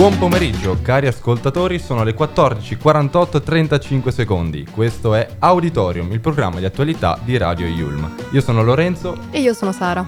Buon 0.00 0.16
pomeriggio, 0.16 0.78
cari 0.80 1.08
ascoltatori, 1.08 1.78
sono 1.78 2.04
le 2.04 2.14
14.48 2.14 3.42
35 3.42 4.10
secondi. 4.10 4.64
Questo 4.64 5.14
è 5.14 5.28
Auditorium, 5.40 6.10
il 6.12 6.20
programma 6.20 6.58
di 6.58 6.64
attualità 6.64 7.18
di 7.22 7.36
Radio 7.36 7.66
Yulm. 7.66 8.10
Io 8.30 8.40
sono 8.40 8.62
Lorenzo 8.62 9.14
E 9.30 9.40
io 9.40 9.52
sono 9.52 9.72
Sara. 9.72 10.02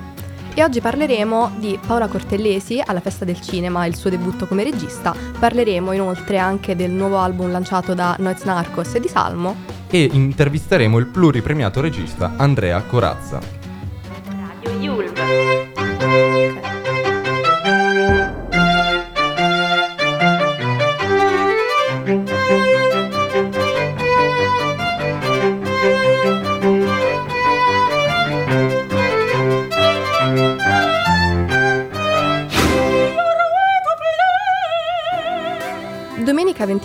E 0.54 0.64
oggi 0.64 0.80
parleremo 0.80 1.56
di 1.58 1.78
Paola 1.86 2.08
Cortellesi 2.08 2.82
alla 2.82 3.00
Festa 3.00 3.26
del 3.26 3.42
Cinema, 3.42 3.84
il 3.84 3.94
suo 3.94 4.08
debutto 4.08 4.46
come 4.46 4.64
regista. 4.64 5.14
Parleremo 5.38 5.92
inoltre 5.92 6.38
anche 6.38 6.74
del 6.74 6.90
nuovo 6.90 7.18
album 7.18 7.50
lanciato 7.50 7.92
da 7.92 8.16
Noiz 8.18 8.44
Narcos 8.44 8.94
e 8.94 9.00
di 9.00 9.08
Salmo. 9.08 9.56
e 9.90 10.08
intervisteremo 10.10 10.96
il 10.96 11.06
pluripremiato 11.08 11.82
regista 11.82 12.32
Andrea 12.38 12.80
Corazza. 12.80 13.61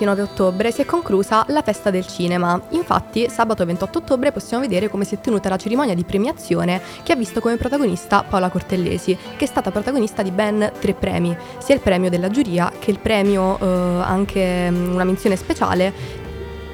29 0.07 0.21
ottobre 0.21 0.71
si 0.71 0.81
è 0.81 0.85
conclusa 0.85 1.43
la 1.49 1.61
Festa 1.61 1.89
del 1.89 2.07
Cinema. 2.07 2.59
Infatti, 2.69 3.29
sabato 3.29 3.65
28 3.65 3.97
ottobre 3.97 4.31
possiamo 4.31 4.63
vedere 4.63 4.87
come 4.87 5.03
si 5.03 5.15
è 5.15 5.19
tenuta 5.19 5.49
la 5.49 5.57
cerimonia 5.57 5.95
di 5.95 6.05
premiazione 6.05 6.81
che 7.03 7.11
ha 7.11 7.15
visto 7.15 7.41
come 7.41 7.57
protagonista 7.57 8.23
Paola 8.23 8.49
Cortellesi, 8.49 9.17
che 9.35 9.43
è 9.43 9.47
stata 9.47 9.71
protagonista 9.71 10.21
di 10.21 10.31
ben 10.31 10.71
tre 10.79 10.93
premi, 10.93 11.35
sia 11.57 11.75
il 11.75 11.81
premio 11.81 12.09
della 12.09 12.29
giuria 12.29 12.71
che 12.79 12.91
il 12.91 12.99
premio 12.99 13.59
eh, 13.59 13.65
anche 13.65 14.71
mm, 14.71 14.93
una 14.93 15.03
menzione 15.03 15.35
speciale 15.35 16.25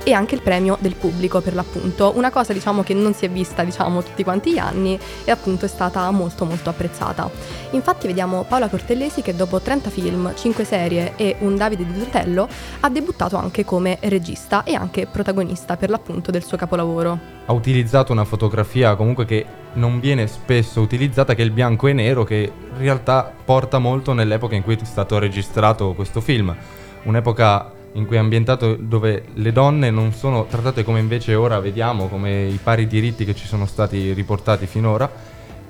e 0.03 0.13
anche 0.13 0.35
il 0.35 0.41
premio 0.41 0.77
del 0.79 0.95
pubblico 0.95 1.41
per 1.41 1.53
l'appunto, 1.55 2.13
una 2.15 2.29
cosa 2.29 2.53
diciamo 2.53 2.83
che 2.83 2.93
non 2.93 3.13
si 3.13 3.25
è 3.25 3.29
vista 3.29 3.63
diciamo 3.63 4.03
tutti 4.03 4.23
quanti 4.23 4.51
gli 4.51 4.57
anni 4.57 4.99
e 5.23 5.31
appunto 5.31 5.65
è 5.65 5.67
stata 5.67 6.09
molto 6.11 6.45
molto 6.45 6.69
apprezzata. 6.69 7.29
Infatti 7.71 8.07
vediamo 8.07 8.43
Paola 8.43 8.67
Cortellesi 8.67 9.21
che 9.21 9.35
dopo 9.35 9.59
30 9.59 9.89
film, 9.89 10.33
5 10.35 10.63
serie 10.63 11.13
e 11.15 11.37
un 11.39 11.55
Davide 11.55 11.85
di 11.85 11.93
Donatello 11.93 12.47
ha 12.81 12.89
debuttato 12.89 13.37
anche 13.37 13.63
come 13.63 13.97
regista 14.01 14.63
e 14.63 14.75
anche 14.75 15.07
protagonista 15.07 15.77
per 15.77 15.89
l'appunto 15.89 16.31
del 16.31 16.43
suo 16.43 16.57
capolavoro. 16.57 17.17
Ha 17.45 17.53
utilizzato 17.53 18.11
una 18.11 18.25
fotografia 18.25 18.95
comunque 18.95 19.25
che 19.25 19.45
non 19.73 19.99
viene 19.99 20.27
spesso 20.27 20.81
utilizzata, 20.81 21.33
che 21.33 21.41
è 21.41 21.45
il 21.45 21.51
bianco 21.51 21.87
e 21.87 21.93
nero, 21.93 22.23
che 22.23 22.51
in 22.53 22.77
realtà 22.77 23.31
porta 23.43 23.79
molto 23.79 24.13
nell'epoca 24.13 24.55
in 24.55 24.63
cui 24.63 24.75
è 24.75 24.85
stato 24.85 25.17
registrato 25.17 25.93
questo 25.93 26.21
film. 26.21 26.55
Un'epoca 27.03 27.71
in 27.93 28.05
cui 28.05 28.15
è 28.15 28.19
ambientato 28.19 28.75
dove 28.75 29.25
le 29.33 29.51
donne 29.51 29.89
non 29.91 30.13
sono 30.13 30.45
trattate 30.45 30.83
come 30.83 30.99
invece 30.99 31.35
ora 31.35 31.59
vediamo, 31.59 32.07
come 32.07 32.45
i 32.45 32.59
pari 32.61 32.87
diritti 32.87 33.25
che 33.25 33.35
ci 33.35 33.45
sono 33.45 33.65
stati 33.65 34.13
riportati 34.13 34.65
finora 34.65 35.09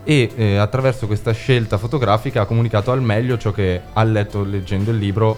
e 0.03 0.31
eh, 0.35 0.57
attraverso 0.57 1.07
questa 1.07 1.31
scelta 1.31 1.77
fotografica 1.77 2.41
ha 2.41 2.45
comunicato 2.45 2.91
al 2.91 3.01
meglio 3.01 3.37
ciò 3.37 3.51
che 3.51 3.81
ha 3.91 4.03
letto 4.03 4.43
leggendo 4.43 4.91
il 4.91 4.97
libro 4.97 5.37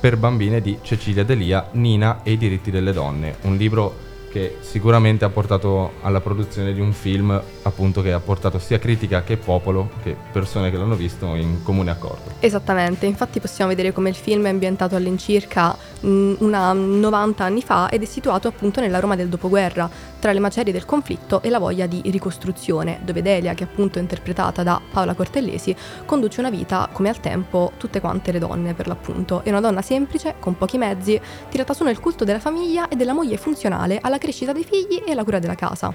per 0.00 0.16
bambine 0.16 0.60
di 0.60 0.78
Cecilia 0.82 1.24
Delia, 1.24 1.68
Nina 1.72 2.20
e 2.22 2.32
i 2.32 2.36
diritti 2.36 2.70
delle 2.70 2.92
donne, 2.92 3.36
un 3.42 3.56
libro 3.56 4.04
che 4.30 4.56
sicuramente 4.60 5.24
ha 5.24 5.28
portato 5.28 5.92
alla 6.02 6.20
produzione 6.20 6.72
di 6.72 6.80
un 6.80 6.92
film 6.92 7.40
appunto 7.62 8.02
che 8.02 8.12
ha 8.12 8.20
portato 8.20 8.58
sia 8.58 8.78
critica 8.78 9.22
che 9.22 9.36
popolo 9.36 9.90
che 10.02 10.16
persone 10.32 10.70
che 10.70 10.76
l'hanno 10.76 10.94
visto 10.94 11.34
in 11.34 11.62
comune 11.62 11.90
accordo. 11.90 12.32
Esattamente, 12.40 13.06
infatti 13.06 13.40
possiamo 13.40 13.70
vedere 13.70 13.92
come 13.92 14.08
il 14.10 14.14
film 14.14 14.46
è 14.46 14.48
ambientato 14.48 14.96
all'incirca 14.96 15.76
mh, 16.00 16.34
una 16.38 16.72
90 16.72 17.44
anni 17.44 17.62
fa 17.62 17.88
ed 17.88 18.02
è 18.02 18.06
situato 18.06 18.48
appunto 18.48 18.80
nella 18.80 19.00
Roma 19.00 19.16
del 19.16 19.28
dopoguerra, 19.28 19.88
tra 20.26 20.34
le 20.34 20.40
macerie 20.40 20.72
del 20.72 20.84
conflitto 20.84 21.40
e 21.40 21.50
la 21.50 21.60
voglia 21.60 21.86
di 21.86 22.02
ricostruzione, 22.06 22.98
dove 23.04 23.22
Delia, 23.22 23.54
che 23.54 23.62
è 23.62 23.66
appunto 23.70 24.00
interpretata 24.00 24.64
da 24.64 24.80
Paola 24.90 25.14
Cortellesi, 25.14 25.72
conduce 26.04 26.40
una 26.40 26.50
vita 26.50 26.88
come 26.90 27.08
al 27.08 27.20
tempo 27.20 27.70
tutte 27.76 28.00
quante 28.00 28.32
le 28.32 28.40
donne 28.40 28.74
per 28.74 28.88
l'appunto. 28.88 29.44
È 29.44 29.50
una 29.50 29.60
donna 29.60 29.82
semplice, 29.82 30.34
con 30.40 30.58
pochi 30.58 30.78
mezzi, 30.78 31.20
tirata 31.48 31.74
su 31.74 31.84
nel 31.84 32.00
culto 32.00 32.24
della 32.24 32.40
famiglia 32.40 32.88
e 32.88 32.96
della 32.96 33.12
moglie 33.12 33.36
funzionale 33.36 34.00
alla 34.02 34.18
crescita 34.18 34.50
dei 34.50 34.64
figli 34.64 35.00
e 35.06 35.12
alla 35.12 35.22
cura 35.22 35.38
della 35.38 35.54
casa. 35.54 35.94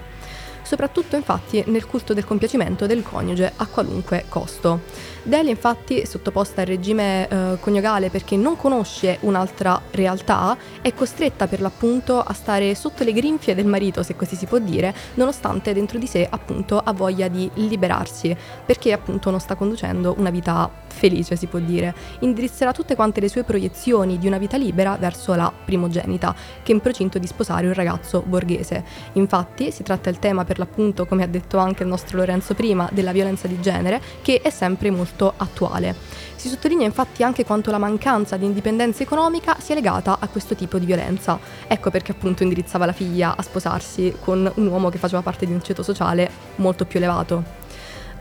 Soprattutto 0.62 1.14
infatti 1.14 1.62
nel 1.66 1.84
culto 1.84 2.14
del 2.14 2.24
compiacimento 2.24 2.86
del 2.86 3.02
coniuge 3.02 3.52
a 3.54 3.66
qualunque 3.66 4.24
costo. 4.30 4.80
Delia 5.24 5.50
infatti 5.50 6.00
è 6.00 6.04
sottoposta 6.04 6.62
al 6.62 6.66
regime 6.66 7.28
eh, 7.28 7.56
coniugale 7.60 8.10
perché 8.10 8.36
non 8.36 8.56
conosce 8.56 9.18
un'altra 9.20 9.80
realtà, 9.92 10.56
è 10.80 10.92
costretta 10.92 11.46
per 11.46 11.60
l'appunto 11.60 12.18
a 12.18 12.32
stare 12.32 12.74
sotto 12.74 13.04
le 13.04 13.12
grinfie 13.12 13.54
del 13.54 13.66
marito, 13.66 14.02
se 14.02 14.16
così 14.16 14.34
si 14.34 14.46
può 14.46 14.58
dire, 14.58 14.92
nonostante 15.14 15.72
dentro 15.72 16.00
di 16.00 16.08
sé 16.08 16.26
appunto 16.28 16.76
ha 16.76 16.92
voglia 16.92 17.28
di 17.28 17.48
liberarsi, 17.54 18.36
perché 18.66 18.92
appunto 18.92 19.30
non 19.30 19.38
sta 19.38 19.54
conducendo 19.54 20.16
una 20.18 20.30
vita 20.30 20.68
felice, 20.88 21.36
si 21.36 21.46
può 21.46 21.60
dire. 21.60 21.94
Indirizzerà 22.20 22.72
tutte 22.72 22.96
quante 22.96 23.20
le 23.20 23.28
sue 23.28 23.44
proiezioni 23.44 24.18
di 24.18 24.26
una 24.26 24.38
vita 24.38 24.56
libera 24.56 24.96
verso 24.96 25.34
la 25.34 25.52
primogenita, 25.64 26.34
che 26.64 26.72
è 26.72 26.74
in 26.74 26.80
procinto 26.80 27.20
di 27.20 27.28
sposare 27.28 27.68
un 27.68 27.74
ragazzo 27.74 28.24
borghese. 28.26 28.84
Infatti 29.12 29.70
si 29.70 29.84
tratta 29.84 30.10
del 30.10 30.18
tema 30.18 30.44
per 30.44 30.58
l'appunto, 30.58 31.06
come 31.06 31.22
ha 31.22 31.28
detto 31.28 31.58
anche 31.58 31.84
il 31.84 31.88
nostro 31.88 32.16
Lorenzo 32.18 32.54
prima, 32.54 32.88
della 32.90 33.12
violenza 33.12 33.46
di 33.46 33.60
genere, 33.60 34.00
che 34.20 34.40
è 34.42 34.50
sempre 34.50 34.90
molto 34.90 35.10
attuale. 35.36 35.94
Si 36.36 36.48
sottolinea 36.48 36.86
infatti 36.86 37.22
anche 37.22 37.44
quanto 37.44 37.70
la 37.70 37.78
mancanza 37.78 38.36
di 38.36 38.44
indipendenza 38.44 39.02
economica 39.02 39.56
sia 39.60 39.74
legata 39.74 40.16
a 40.18 40.28
questo 40.28 40.54
tipo 40.54 40.78
di 40.78 40.86
violenza. 40.86 41.38
Ecco 41.66 41.90
perché 41.90 42.12
appunto 42.12 42.42
indirizzava 42.42 42.86
la 42.86 42.92
figlia 42.92 43.36
a 43.36 43.42
sposarsi 43.42 44.16
con 44.20 44.50
un 44.54 44.66
uomo 44.66 44.88
che 44.88 44.98
faceva 44.98 45.22
parte 45.22 45.46
di 45.46 45.52
un 45.52 45.62
ceto 45.62 45.82
sociale 45.82 46.30
molto 46.56 46.84
più 46.84 46.98
elevato. 46.98 47.60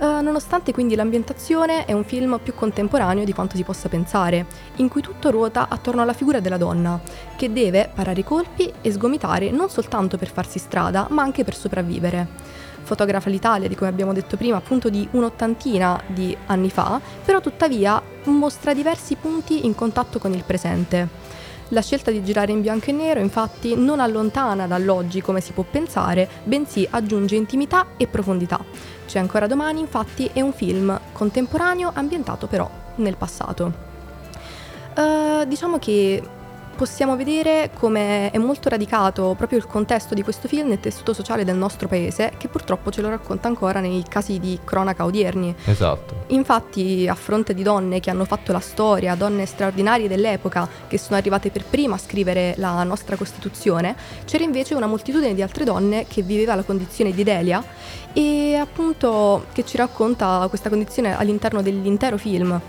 Eh, 0.01 0.21
nonostante 0.21 0.73
quindi 0.73 0.95
l'ambientazione 0.95 1.85
è 1.85 1.93
un 1.93 2.03
film 2.03 2.39
più 2.41 2.55
contemporaneo 2.55 3.23
di 3.23 3.33
quanto 3.33 3.55
si 3.55 3.63
possa 3.63 3.87
pensare, 3.87 4.47
in 4.77 4.87
cui 4.87 5.01
tutto 5.01 5.29
ruota 5.29 5.67
attorno 5.69 6.01
alla 6.01 6.13
figura 6.13 6.39
della 6.39 6.57
donna, 6.57 6.99
che 7.35 7.53
deve 7.53 7.91
parare 7.93 8.21
i 8.21 8.23
colpi 8.23 8.71
e 8.81 8.91
sgomitare 8.91 9.51
non 9.51 9.69
soltanto 9.69 10.17
per 10.17 10.31
farsi 10.31 10.57
strada, 10.57 11.05
ma 11.11 11.21
anche 11.21 11.43
per 11.43 11.55
sopravvivere. 11.55 12.27
Fotografa 12.91 13.29
l'Italia, 13.29 13.69
di 13.69 13.75
cui 13.77 13.87
abbiamo 13.87 14.11
detto 14.11 14.35
prima, 14.35 14.57
appunto 14.57 14.89
di 14.89 15.07
un'ottantina 15.11 16.03
di 16.07 16.35
anni 16.47 16.69
fa, 16.69 16.99
però 17.23 17.39
tuttavia 17.39 18.01
mostra 18.25 18.73
diversi 18.73 19.15
punti 19.15 19.65
in 19.65 19.75
contatto 19.75 20.19
con 20.19 20.33
il 20.33 20.43
presente. 20.43 21.07
La 21.69 21.81
scelta 21.81 22.11
di 22.11 22.21
girare 22.21 22.51
in 22.51 22.59
bianco 22.59 22.89
e 22.89 22.91
nero 22.91 23.21
infatti 23.21 23.75
non 23.75 24.01
allontana 24.01 24.67
dall'oggi 24.67 25.21
come 25.21 25.39
si 25.39 25.53
può 25.53 25.63
pensare, 25.63 26.27
bensì 26.43 26.85
aggiunge 26.89 27.37
intimità 27.37 27.91
e 27.95 28.07
profondità. 28.07 28.59
C'è 29.07 29.19
ancora 29.19 29.47
domani 29.47 29.79
infatti 29.79 30.29
è 30.33 30.41
un 30.41 30.51
film 30.51 30.99
contemporaneo 31.13 31.91
ambientato 31.93 32.47
però 32.47 32.69
nel 32.95 33.15
passato. 33.15 33.71
Eh, 34.93 35.45
diciamo 35.47 35.79
che 35.79 36.21
possiamo 36.81 37.15
vedere 37.15 37.69
come 37.77 38.31
è 38.31 38.39
molto 38.39 38.67
radicato 38.67 39.35
proprio 39.37 39.59
il 39.59 39.67
contesto 39.67 40.15
di 40.15 40.23
questo 40.23 40.47
film 40.47 40.69
nel 40.69 40.79
tessuto 40.79 41.13
sociale 41.13 41.45
del 41.45 41.55
nostro 41.55 41.87
paese, 41.87 42.31
che 42.39 42.47
purtroppo 42.47 42.89
ce 42.89 43.01
lo 43.01 43.09
racconta 43.09 43.47
ancora 43.47 43.79
nei 43.79 44.03
casi 44.09 44.39
di 44.39 44.57
cronaca 44.65 45.05
odierni. 45.05 45.53
Esatto. 45.65 46.23
Infatti, 46.29 47.07
a 47.07 47.13
fronte 47.13 47.53
di 47.53 47.61
donne 47.61 47.99
che 47.99 48.09
hanno 48.09 48.25
fatto 48.25 48.51
la 48.51 48.59
storia, 48.59 49.13
donne 49.13 49.45
straordinarie 49.45 50.07
dell'epoca, 50.07 50.67
che 50.87 50.97
sono 50.97 51.17
arrivate 51.17 51.51
per 51.51 51.65
prima 51.65 51.93
a 51.93 51.99
scrivere 51.99 52.55
la 52.57 52.83
nostra 52.83 53.15
Costituzione, 53.15 53.95
c'era 54.25 54.43
invece 54.43 54.73
una 54.73 54.87
moltitudine 54.87 55.35
di 55.35 55.43
altre 55.43 55.65
donne 55.65 56.07
che 56.07 56.23
viveva 56.23 56.55
la 56.55 56.63
condizione 56.63 57.11
di 57.11 57.23
Delia 57.23 57.63
e 58.11 58.55
appunto 58.55 59.45
che 59.53 59.63
ci 59.63 59.77
racconta 59.77 60.47
questa 60.49 60.69
condizione 60.69 61.15
all'interno 61.15 61.61
dell'intero 61.61 62.17
film. 62.17 62.59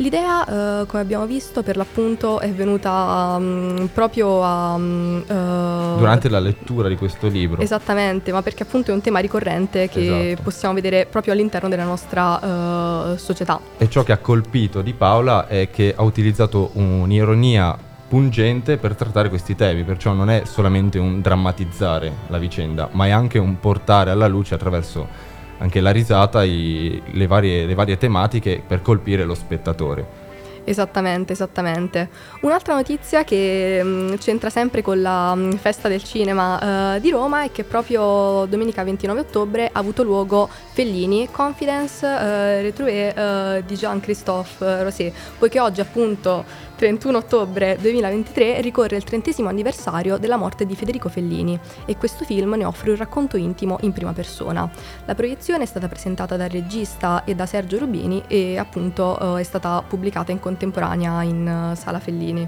L'idea, 0.00 0.80
eh, 0.80 0.86
come 0.86 1.02
abbiamo 1.02 1.26
visto, 1.26 1.62
per 1.62 1.76
l'appunto 1.76 2.40
è 2.40 2.50
venuta 2.50 3.36
mm, 3.38 3.84
proprio 3.92 4.42
a... 4.42 4.78
mm, 4.78 5.18
eh, 5.26 5.94
Durante 5.98 6.30
la 6.30 6.38
lettura 6.38 6.88
di 6.88 6.96
questo 6.96 7.28
libro. 7.28 7.60
Esattamente, 7.60 8.32
ma 8.32 8.40
perché 8.40 8.62
appunto 8.62 8.92
è 8.92 8.94
un 8.94 9.02
tema 9.02 9.18
ricorrente 9.18 9.90
che 9.90 10.30
Esatto. 10.30 10.42
possiamo 10.44 10.74
vedere 10.74 11.04
proprio 11.04 11.34
all'interno 11.34 11.68
della 11.68 11.84
nostra 11.84 13.12
eh, 13.12 13.18
società. 13.18 13.60
E 13.76 13.90
ciò 13.90 14.02
che 14.02 14.12
ha 14.12 14.16
colpito 14.16 14.80
di 14.80 14.94
Paola 14.94 15.46
è 15.46 15.68
che 15.70 15.92
ha 15.94 16.02
utilizzato 16.02 16.70
un'ironia 16.72 17.76
pungente 18.08 18.78
per 18.78 18.94
trattare 18.96 19.28
questi 19.28 19.54
temi, 19.54 19.84
perciò 19.84 20.12
non 20.12 20.30
è 20.30 20.42
solamente 20.46 20.98
un 20.98 21.20
drammatizzare 21.20 22.10
la 22.28 22.38
vicenda, 22.38 22.88
ma 22.92 23.06
è 23.06 23.10
anche 23.10 23.38
un 23.38 23.60
portare 23.60 24.10
alla 24.10 24.26
luce 24.26 24.54
attraverso 24.54 25.28
anche 25.60 25.80
la 25.80 25.90
risata 25.90 26.42
i- 26.42 27.00
le, 27.12 27.26
varie, 27.26 27.66
le 27.66 27.74
varie 27.74 27.96
tematiche 27.96 28.62
per 28.66 28.82
colpire 28.82 29.24
lo 29.24 29.34
spettatore. 29.34 30.19
Esattamente, 30.64 31.32
esattamente. 31.32 32.08
Un'altra 32.42 32.74
notizia 32.74 33.24
che 33.24 33.82
mh, 33.82 34.18
c'entra 34.18 34.50
sempre 34.50 34.82
con 34.82 35.00
la 35.00 35.34
mh, 35.34 35.56
festa 35.56 35.88
del 35.88 36.02
cinema 36.02 36.94
eh, 36.94 37.00
di 37.00 37.10
Roma 37.10 37.44
è 37.44 37.50
che 37.50 37.64
proprio 37.64 38.46
domenica 38.46 38.84
29 38.84 39.20
ottobre 39.20 39.66
ha 39.66 39.78
avuto 39.78 40.02
luogo 40.02 40.48
Fellini 40.72 41.28
Confidence 41.30 42.06
eh, 42.06 42.62
Retrouvé 42.62 43.14
eh, 43.14 43.64
di 43.66 43.74
Jean-Christophe 43.74 44.82
Rosé, 44.82 45.12
poiché 45.38 45.60
oggi 45.60 45.80
appunto 45.80 46.68
31 46.80 47.18
ottobre 47.18 47.76
2023 47.78 48.62
ricorre 48.62 48.96
il 48.96 49.04
trentesimo 49.04 49.50
anniversario 49.50 50.16
della 50.16 50.38
morte 50.38 50.64
di 50.64 50.74
Federico 50.74 51.10
Fellini 51.10 51.60
e 51.84 51.98
questo 51.98 52.24
film 52.24 52.54
ne 52.54 52.64
offre 52.64 52.92
un 52.92 52.96
racconto 52.96 53.36
intimo 53.36 53.76
in 53.82 53.92
prima 53.92 54.14
persona. 54.14 54.66
La 55.04 55.14
proiezione 55.14 55.64
è 55.64 55.66
stata 55.66 55.88
presentata 55.88 56.38
dal 56.38 56.48
regista 56.48 57.24
e 57.24 57.34
da 57.34 57.44
Sergio 57.44 57.78
Rubini 57.78 58.22
e 58.26 58.56
appunto 58.56 59.36
eh, 59.36 59.40
è 59.40 59.42
stata 59.42 59.84
pubblicata 59.86 60.32
in 60.32 60.40
contemporanea 60.50 61.22
in 61.22 61.46
eh, 61.46 61.76
Sala 61.76 62.00
Fellini. 62.00 62.46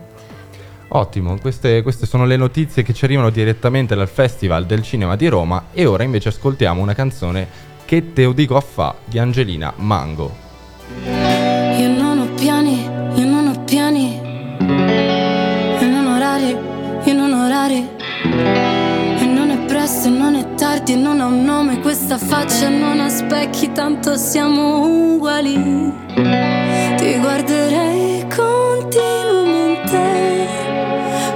Ottimo, 0.94 1.38
queste, 1.38 1.82
queste 1.82 2.04
sono 2.04 2.26
le 2.26 2.36
notizie 2.36 2.82
che 2.82 2.92
ci 2.92 3.04
arrivano 3.04 3.30
direttamente 3.30 3.94
dal 3.94 4.08
Festival 4.08 4.66
del 4.66 4.82
Cinema 4.82 5.16
di 5.16 5.26
Roma 5.28 5.66
e 5.72 5.86
ora 5.86 6.02
invece 6.02 6.28
ascoltiamo 6.28 6.82
una 6.82 6.94
canzone 6.94 7.70
Che 7.86 8.12
te 8.12 8.24
lo 8.24 8.32
dico 8.32 8.56
a 8.56 8.60
fa 8.60 8.94
di 9.04 9.18
Angelina 9.18 9.72
Mango. 9.76 10.34
Io 11.06 11.88
non 11.88 12.18
ho 12.18 12.34
piani, 12.34 12.82
io 13.14 13.24
non 13.24 13.46
ho 13.48 13.64
piani. 13.64 14.20
E 14.58 15.86
non 15.86 16.06
orari, 16.06 16.56
io 17.04 17.14
non 17.14 17.32
orari. 17.32 17.88
E 18.22 19.24
non 19.24 19.50
è 19.50 19.64
presto, 19.66 20.08
e 20.08 20.10
non 20.10 20.34
è 20.34 20.54
tardi, 20.54 20.92
e 20.92 20.96
non 20.96 21.20
ha 21.20 21.26
un 21.26 21.42
nome 21.42 21.80
questa 21.80 22.18
faccia, 22.18 22.68
non 22.68 23.00
ha 23.00 23.08
specchi, 23.08 23.72
tanto 23.72 24.16
siamo 24.16 25.14
uguali. 25.14 26.01
Ti 26.14 27.18
guarderei 27.20 28.26
continuamente, 28.28 30.46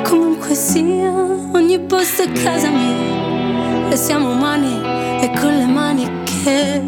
comunque 0.03 0.55
sia, 0.55 1.11
ogni 1.53 1.81
posto 1.81 2.25
è 2.25 2.33
casa 2.33 2.69
mia. 2.69 3.89
E 3.91 3.97
siamo 3.97 4.33
umani, 4.33 4.79
e 5.23 5.31
con 5.41 5.57
le 5.57 5.65
mani 5.65 6.07
che 6.25 6.83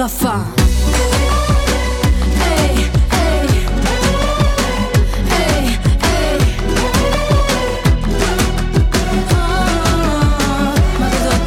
di 0.00 0.06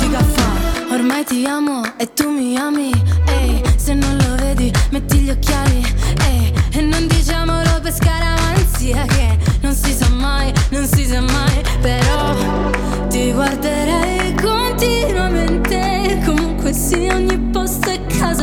caffè? 0.10 0.44
Ormai 0.92 1.24
ti 1.26 1.46
amo 1.48 1.82
e 1.98 2.14
tu 2.14 2.30
mi 2.30 2.56
ami. 2.56 2.92
Ehi, 3.26 3.64
se 3.76 3.96
non 3.96 4.16
lo 4.18 4.36
vedi 4.36 4.72
metti 4.92 5.18
gli 5.18 5.32
occhiali. 5.32 5.84
Ehi, 6.28 6.54
e 6.74 6.82
non 6.82 7.08
diciamolo 7.08 7.80
per 7.82 7.92
scaramanzia 7.92 9.06
Che 9.06 9.38
non 9.62 9.74
si 9.74 9.94
sa 9.94 10.10
mai, 10.10 10.54
non 10.70 10.86
si 10.86 11.08
sa 11.08 11.22
mai. 11.22 11.64
Però 11.82 12.36
ti 13.08 13.32
guarderei 13.32 14.23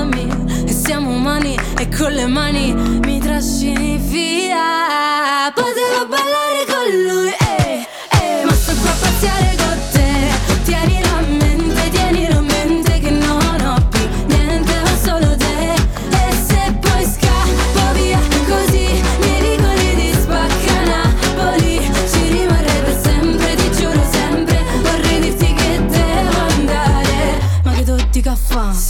mia 0.05 0.37
E 0.67 0.73
siamo 0.73 1.11
umani 1.11 1.57
e 1.79 1.89
con 1.89 2.13
le 2.13 2.27
mani 2.27 2.73
mi 3.05 3.19
trascini 3.21 3.99
via. 3.99 5.51
Potevo 5.55 6.07
ballare 6.07 6.65
con 6.67 6.87
lui, 7.07 7.33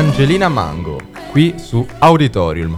Angelina 0.00 0.48
Mango, 0.48 0.98
qui 1.30 1.58
su 1.58 1.86
Auditorium. 1.98 2.76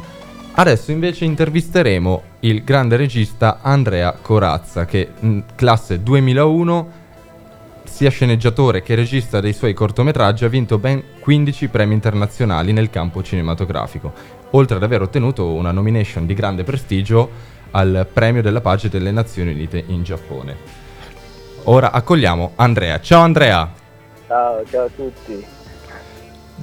Adesso 0.55 0.91
invece 0.91 1.25
intervisteremo 1.25 2.23
il 2.41 2.65
grande 2.65 2.97
regista 2.97 3.61
Andrea 3.63 4.11
Corazza 4.21 4.87
che 4.87 5.13
in 5.21 5.45
classe 5.55 6.03
2001 6.03 6.91
sia 7.85 8.11
sceneggiatore 8.11 8.83
che 8.83 8.97
regista 8.97 9.39
dei 9.39 9.53
suoi 9.53 9.73
cortometraggi 9.73 10.45
ha 10.45 10.49
vinto 10.49 10.79
ben 10.79 11.01
15 11.21 11.69
premi 11.69 11.95
internazionali 11.95 12.73
nel 12.73 12.91
campo 12.91 13.23
cinematografico, 13.23 14.13
oltre 14.51 14.79
ad 14.79 14.83
aver 14.83 15.03
ottenuto 15.03 15.53
una 15.53 15.71
nomination 15.71 16.27
di 16.27 16.35
grande 16.35 16.65
prestigio 16.65 17.31
al 17.71 18.05
Premio 18.13 18.43
della 18.43 18.61
Pace 18.61 18.89
delle 18.89 19.13
Nazioni 19.13 19.53
Unite 19.53 19.85
in 19.87 20.03
Giappone. 20.03 20.57
Ora 21.67 21.93
accogliamo 21.93 22.55
Andrea. 22.57 23.01
Ciao 23.01 23.23
Andrea! 23.23 23.73
Ciao, 24.27 24.65
ciao 24.69 24.87
a 24.87 24.91
tutti. 24.97 25.62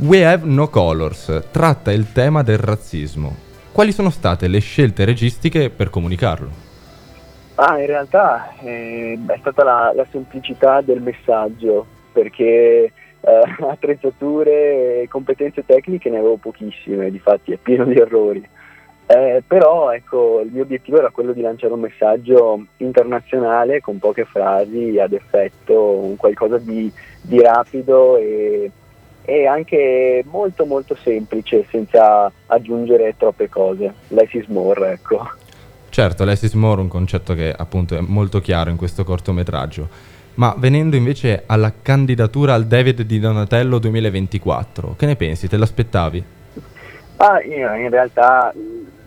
We 0.02 0.26
Have 0.26 0.46
No 0.46 0.70
Colors 0.70 1.50
tratta 1.52 1.92
il 1.92 2.14
tema 2.14 2.42
del 2.42 2.58
razzismo. 2.58 3.36
Quali 3.74 3.92
sono 3.92 4.10
state 4.10 4.48
le 4.48 4.60
scelte 4.60 5.04
registiche 5.04 5.70
per 5.70 5.90
comunicarlo? 5.90 6.50
Ah, 7.56 7.78
in 7.78 7.86
realtà 7.86 8.56
eh, 8.62 9.20
è 9.28 9.38
stata 9.40 9.66
la, 9.66 9.92
la 9.94 10.06
semplicità 10.10 10.80
del 10.80 11.02
messaggio, 11.02 11.86
perché 12.14 12.46
eh, 12.46 12.92
attrezzature 13.70 15.02
e 15.02 15.08
competenze 15.10 15.66
tecniche 15.66 16.10
ne 16.10 16.20
avevo 16.20 16.38
pochissime, 16.38 17.12
difatti 17.12 17.52
è 17.52 17.58
pieno 17.58 17.84
di 17.84 17.96
errori. 17.96 18.48
Eh, 19.06 19.44
però 19.46 19.92
ecco, 19.92 20.40
il 20.46 20.52
mio 20.52 20.64
obiettivo 20.64 21.00
era 21.00 21.10
quello 21.10 21.34
di 21.34 21.42
lanciare 21.42 21.74
un 21.74 21.82
messaggio 21.82 22.68
internazionale 22.78 23.82
con 23.82 24.00
poche 24.00 24.24
frasi 24.24 24.98
ad 24.98 25.12
effetto, 25.12 26.14
qualcosa 26.16 26.58
di, 26.58 26.90
di 27.22 27.42
rapido 27.42 28.16
e, 28.16 28.72
e 29.24 29.46
anche 29.46 30.24
molto 30.30 30.66
molto 30.66 30.96
semplice 30.96 31.66
senza 31.70 32.32
aggiungere 32.48 33.16
troppe 33.18 33.50
cose. 33.50 33.94
Less 34.10 34.34
is 34.34 34.48
more, 34.48 34.92
ecco. 34.92 35.30
Certo, 35.90 36.24
less 36.24 36.42
is 36.44 36.54
more, 36.54 36.82
un 36.82 36.88
concetto 36.88 37.34
che 37.34 37.54
appunto 37.56 37.98
è 37.98 38.02
molto 38.02 38.40
chiaro 38.40 38.70
in 38.70 38.78
questo 38.78 39.04
cortometraggio. 39.04 39.88
Ma 40.36 40.56
venendo 40.58 40.96
invece 40.96 41.44
alla 41.46 41.74
candidatura 41.82 42.54
al 42.54 42.66
David 42.66 43.02
di 43.02 43.20
Donatello 43.20 43.78
2024, 43.80 44.96
che 44.98 45.06
ne 45.06 45.16
pensi? 45.16 45.50
Te 45.50 45.58
l'aspettavi? 45.58 46.24
Ah, 47.18 47.44
in 47.44 47.90
realtà 47.90 48.54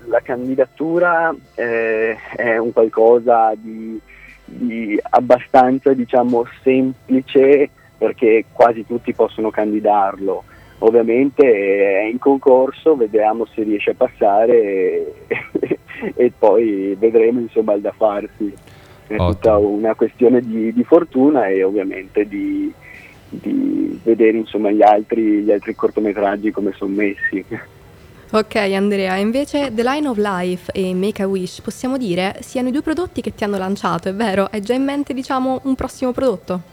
la 0.07 0.21
candidatura 0.21 1.35
eh, 1.54 2.16
è 2.37 2.59
un 2.59 2.73
qualcosa 2.73 3.54
di, 3.57 3.99
di 4.45 5.00
abbastanza 5.02 5.95
diciamo, 5.95 6.45
semplice 6.62 7.71
perché 8.02 8.47
quasi 8.50 8.85
tutti 8.85 9.14
possono 9.14 9.50
candidarlo. 9.50 10.42
Ovviamente 10.78 11.44
è 11.44 12.09
in 12.11 12.18
concorso, 12.18 12.97
vediamo 12.97 13.47
se 13.47 13.62
riesce 13.62 13.90
a 13.90 13.94
passare 13.97 14.59
e, 15.28 15.78
e 16.16 16.32
poi 16.37 16.97
vedremo 16.99 17.38
insomma 17.38 17.75
il 17.75 17.80
da 17.80 17.92
farsi. 17.92 18.52
È 19.06 19.14
Ottimo. 19.14 19.30
tutta 19.30 19.56
una 19.56 19.94
questione 19.94 20.40
di, 20.40 20.73
di, 20.73 20.82
fortuna 20.82 21.47
e 21.47 21.62
ovviamente 21.62 22.26
di, 22.26 22.73
di 23.28 24.00
vedere 24.02 24.38
insomma, 24.38 24.73
gli, 24.73 24.82
altri, 24.82 25.42
gli 25.42 25.52
altri 25.52 25.76
cortometraggi 25.76 26.50
come 26.50 26.73
sono 26.73 26.92
messi. 26.92 27.44
Ok 28.32 28.56
Andrea, 28.56 29.16
invece 29.16 29.71
The 29.73 29.82
Line 29.85 30.09
of 30.09 30.16
Life 30.16 30.73
e 30.73 30.92
Make 30.94 31.23
a 31.23 31.28
Wish 31.28 31.61
possiamo 31.61 31.99
dire 31.99 32.38
siano 32.40 32.68
i 32.68 32.73
due 32.73 32.80
prodotti 32.80 33.21
che 33.21 33.35
ti 33.35 33.44
hanno 33.44 33.59
lanciato, 33.59 34.09
è 34.09 34.14
vero? 34.14 34.49
Hai 34.50 34.62
già 34.62 34.73
in 34.73 34.82
mente 34.82 35.12
diciamo 35.12 35.61
un 35.64 35.75
prossimo 35.75 36.12
prodotto? 36.12 36.73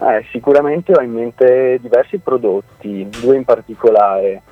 Eh, 0.00 0.24
sicuramente 0.30 0.92
ho 0.92 1.02
in 1.02 1.12
mente 1.12 1.78
diversi 1.80 2.18
prodotti, 2.18 3.06
due 3.20 3.36
in 3.36 3.44
particolare. 3.44 4.42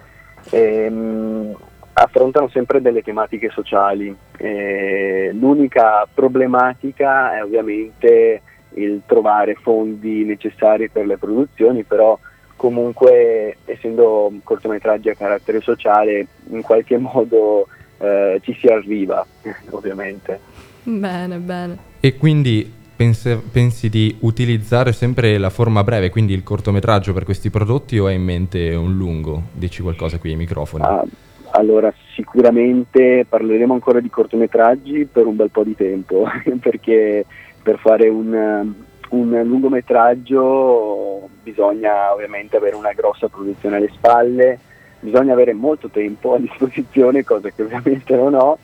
Ehm, 0.50 1.57
affrontano 1.95 2.49
sempre 2.49 2.81
delle 2.81 3.02
tematiche 3.02 3.50
sociali. 3.50 4.14
Eh, 4.37 5.31
l'unica 5.33 6.07
problematica 6.12 7.37
è 7.37 7.43
ovviamente 7.43 8.43
il 8.75 9.02
trovare 9.07 9.55
fondi 9.55 10.25
necessari 10.25 10.88
per 10.88 11.07
le 11.07 11.17
produzioni, 11.17 11.83
però 11.83 12.19
comunque 12.55 13.59
essendo 13.64 14.33
cortometraggi 14.45 15.09
a 15.09 15.14
carattere 15.14 15.61
sociale 15.61 16.26
in 16.50 16.62
qualche 16.62 16.99
modo 16.99 17.67
eh, 17.99 18.38
ci 18.43 18.55
si 18.61 18.67
arriva 18.67 19.25
ovviamente. 19.71 20.38
Bene, 20.83 21.38
bene. 21.38 21.78
E 22.00 22.17
quindi 22.17 22.78
pensi, 22.99 23.40
pensi 23.52 23.88
di 23.88 24.17
utilizzare 24.23 24.93
sempre 24.93 25.38
la 25.38 25.50
forma 25.50 25.85
breve, 25.85 26.11
quindi 26.11 26.35
il 26.35 26.43
cortometraggio 26.43 27.12
per 27.12 27.23
questi 27.23 27.49
prodotti 27.49 27.97
o 27.97 28.07
hai 28.07 28.17
in 28.17 28.25
mente 28.25 28.75
un 28.75 28.97
lungo? 28.97 29.45
Dici 29.52 29.83
qualcosa 29.83 30.19
qui 30.19 30.31
ai 30.31 30.37
microfoni. 30.37 30.83
Ah, 30.83 31.05
allora, 31.50 31.95
sicuramente 32.14 33.25
parleremo 33.28 33.73
ancora 33.73 34.00
di 34.00 34.11
cortometraggi 34.11 35.05
per 35.11 35.26
un 35.26 35.37
bel 35.37 35.50
po' 35.50 35.62
di 35.62 35.76
tempo, 35.76 36.26
perché 36.61 37.25
per 37.62 37.78
fare 37.78 38.09
un, 38.09 38.75
un 39.11 39.43
lungometraggio 39.45 41.28
bisogna 41.40 42.12
ovviamente 42.12 42.57
avere 42.57 42.75
una 42.75 42.93
grossa 42.93 43.28
produzione 43.28 43.76
alle 43.76 43.93
spalle, 43.95 44.59
bisogna 44.99 45.35
avere 45.35 45.52
molto 45.52 45.88
tempo 45.88 46.35
a 46.35 46.38
disposizione, 46.38 47.23
cosa 47.23 47.50
che 47.50 47.62
ovviamente 47.62 48.17
non 48.17 48.35
ho, 48.35 48.59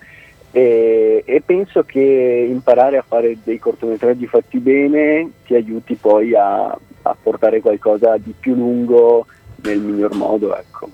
e, 0.56 1.24
e, 1.26 1.42
penso 1.44 1.82
che 1.82 2.46
imparare 2.48 2.96
a 2.96 3.04
fare 3.04 3.38
dei 3.42 3.58
cortometraggi 3.58 4.28
fatti 4.28 4.60
bene 4.60 5.28
ti 5.44 5.56
aiuti 5.56 5.96
poi 5.96 6.32
a, 6.32 6.66
a 6.66 7.16
portare 7.20 7.60
qualcosa 7.60 8.16
di 8.18 8.32
più 8.38 8.54
lungo 8.54 9.26
nel 9.62 9.80
miglior 9.80 10.14
modo. 10.14 10.56
Ecco. 10.56 10.88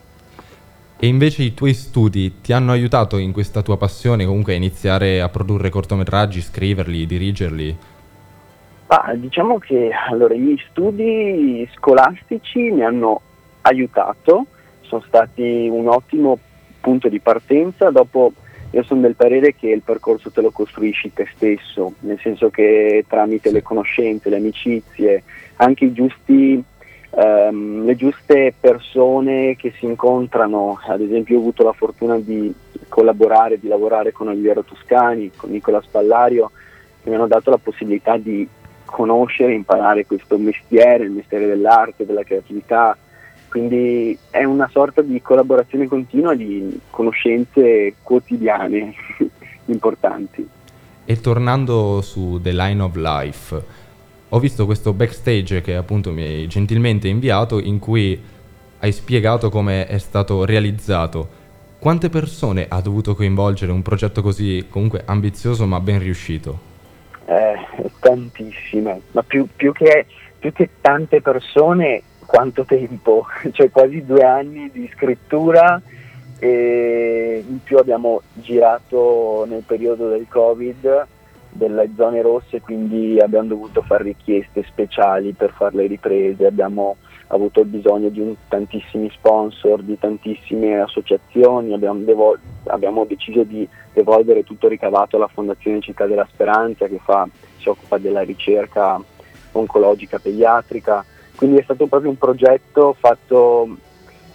E 0.96 1.06
invece 1.06 1.42
i 1.42 1.52
tuoi 1.52 1.74
studi 1.74 2.40
ti 2.40 2.54
hanno 2.54 2.72
aiutato 2.72 3.18
in 3.18 3.32
questa 3.32 3.60
tua 3.60 3.76
passione 3.76 4.24
comunque 4.24 4.54
a 4.54 4.56
iniziare 4.56 5.20
a 5.20 5.28
produrre 5.28 5.68
cortometraggi, 5.68 6.40
scriverli, 6.40 7.04
dirigerli? 7.04 7.76
Ah, 8.86 9.14
diciamo 9.14 9.58
che 9.58 9.90
allora, 10.08 10.32
i 10.32 10.38
miei 10.38 10.62
studi 10.70 11.68
scolastici 11.74 12.70
mi 12.70 12.82
hanno 12.82 13.20
aiutato, 13.60 14.46
sono 14.80 15.04
stati 15.06 15.68
un 15.70 15.86
ottimo 15.86 16.38
punto 16.80 17.10
di 17.10 17.20
partenza, 17.20 17.90
dopo 17.90 18.32
io 18.72 18.82
sono 18.84 19.00
del 19.00 19.16
parere 19.16 19.54
che 19.54 19.68
il 19.68 19.82
percorso 19.82 20.30
te 20.30 20.40
lo 20.40 20.50
costruisci 20.50 21.12
te 21.12 21.26
stesso, 21.34 21.94
nel 22.00 22.20
senso 22.20 22.50
che 22.50 23.04
tramite 23.08 23.50
le 23.50 23.62
conoscenze, 23.62 24.28
le 24.28 24.36
amicizie, 24.36 25.24
anche 25.56 25.92
giusti, 25.92 26.62
ehm, 27.10 27.84
le 27.84 27.96
giuste 27.96 28.54
persone 28.58 29.56
che 29.56 29.72
si 29.76 29.86
incontrano, 29.86 30.78
ad 30.86 31.00
esempio 31.00 31.36
ho 31.36 31.40
avuto 31.40 31.64
la 31.64 31.72
fortuna 31.72 32.18
di 32.18 32.54
collaborare, 32.88 33.58
di 33.58 33.66
lavorare 33.66 34.12
con 34.12 34.28
Oliviero 34.28 34.62
Toscani, 34.62 35.32
con 35.34 35.50
Nicola 35.50 35.80
Spallario, 35.80 36.52
che 37.02 37.08
mi 37.08 37.16
hanno 37.16 37.26
dato 37.26 37.50
la 37.50 37.58
possibilità 37.58 38.16
di 38.16 38.46
conoscere, 38.84 39.54
imparare 39.54 40.06
questo 40.06 40.38
mestiere, 40.38 41.04
il 41.04 41.10
mestiere 41.10 41.46
dell'arte, 41.46 42.06
della 42.06 42.22
creatività. 42.22 42.96
Quindi 43.50 44.16
è 44.30 44.44
una 44.44 44.68
sorta 44.70 45.02
di 45.02 45.20
collaborazione 45.20 45.88
continua 45.88 46.36
di 46.36 46.80
conoscenze 46.88 47.94
quotidiane 48.00 48.94
importanti. 49.66 50.48
E 51.04 51.20
tornando 51.20 52.00
su 52.00 52.38
The 52.40 52.52
Line 52.52 52.80
of 52.80 52.94
Life, 52.94 53.62
ho 54.28 54.38
visto 54.38 54.66
questo 54.66 54.92
backstage 54.92 55.60
che 55.62 55.74
appunto 55.74 56.12
mi 56.12 56.22
hai 56.22 56.46
gentilmente 56.46 57.08
inviato 57.08 57.58
in 57.58 57.80
cui 57.80 58.22
hai 58.78 58.92
spiegato 58.92 59.50
come 59.50 59.88
è 59.88 59.98
stato 59.98 60.44
realizzato. 60.44 61.38
Quante 61.80 62.08
persone 62.08 62.66
ha 62.68 62.80
dovuto 62.80 63.16
coinvolgere 63.16 63.72
un 63.72 63.82
progetto 63.82 64.22
così 64.22 64.66
comunque 64.70 65.02
ambizioso 65.04 65.66
ma 65.66 65.80
ben 65.80 65.98
riuscito? 65.98 66.68
Eh, 67.24 67.54
tantissime, 67.98 69.00
ma 69.10 69.24
più, 69.24 69.48
più, 69.56 69.72
che, 69.72 70.06
più 70.38 70.52
che 70.52 70.68
tante 70.80 71.20
persone, 71.20 72.02
quanto 72.30 72.64
tempo? 72.64 73.26
cioè 73.50 73.70
quasi 73.70 74.04
due 74.04 74.22
anni 74.22 74.70
di 74.70 74.88
scrittura 74.94 75.82
e 76.38 77.44
in 77.46 77.62
più 77.62 77.76
abbiamo 77.76 78.22
girato 78.34 79.44
nel 79.48 79.64
periodo 79.66 80.08
del 80.08 80.26
Covid 80.28 81.06
delle 81.52 81.90
zone 81.96 82.22
rosse, 82.22 82.60
quindi 82.60 83.18
abbiamo 83.18 83.48
dovuto 83.48 83.82
fare 83.82 84.04
richieste 84.04 84.62
speciali 84.62 85.32
per 85.32 85.50
fare 85.50 85.74
le 85.74 85.86
riprese, 85.88 86.46
abbiamo 86.46 86.96
avuto 87.26 87.64
bisogno 87.64 88.08
di 88.08 88.20
un, 88.20 88.34
tantissimi 88.48 89.10
sponsor, 89.10 89.82
di 89.82 89.98
tantissime 89.98 90.80
associazioni, 90.80 91.74
abbiamo, 91.74 91.98
devo, 92.00 92.38
abbiamo, 92.66 93.04
deciso 93.04 93.42
di 93.42 93.68
devolvere 93.92 94.44
tutto 94.44 94.68
ricavato 94.68 95.16
alla 95.16 95.26
Fondazione 95.26 95.80
Città 95.80 96.06
della 96.06 96.28
Speranza 96.30 96.86
che 96.86 97.00
fa, 97.02 97.28
si 97.58 97.68
occupa 97.68 97.98
della 97.98 98.22
ricerca 98.22 99.02
oncologica 99.52 100.20
pediatrica, 100.20 101.04
quindi 101.40 101.56
è 101.56 101.62
stato 101.62 101.86
proprio 101.86 102.10
un 102.10 102.18
progetto 102.18 102.94
fatto 102.98 103.66